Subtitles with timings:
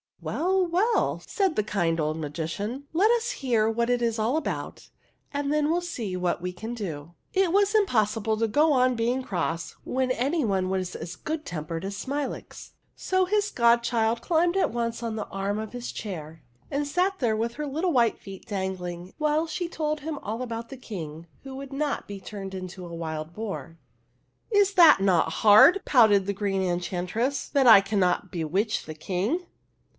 [0.19, 4.89] "Well, well," said the kind old magician," let us hear what it is all about,
[5.31, 9.21] and then we'll see what we can do." It was impossible to go on being
[9.23, 14.71] cross when any one was as good tempered as Smilax; so his godchild climbed at
[14.71, 18.19] once on to the arm of his chair, and sat there with her little white
[18.19, 22.85] feet dangling, while she told him all about the King who would not turn into
[22.87, 23.77] a wild boar."
[24.51, 29.45] Is it not hard," pouted the Green Enchantress," that I cannot bewitch the King